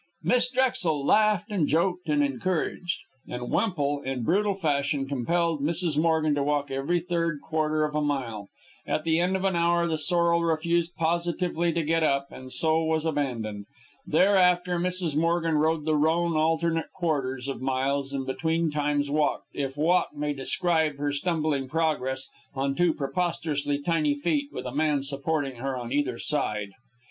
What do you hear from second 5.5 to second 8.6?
Mrs. Morgan to walk every third quarter of a mile.